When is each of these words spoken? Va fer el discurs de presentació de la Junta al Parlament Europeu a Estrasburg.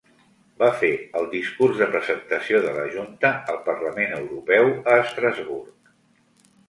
Va 0.61 0.69
fer 0.83 0.87
el 1.19 1.27
discurs 1.33 1.75
de 1.83 1.87
presentació 1.91 2.61
de 2.65 2.73
la 2.77 2.85
Junta 2.95 3.33
al 3.55 3.61
Parlament 3.71 4.17
Europeu 4.23 4.69
a 4.71 4.97
Estrasburg. 5.03 5.93